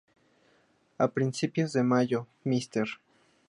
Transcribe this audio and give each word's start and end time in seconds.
A 0.97 1.07
principios 1.07 1.73
de 1.73 1.83
mayo, 1.83 2.25
"Mr. 2.43 2.87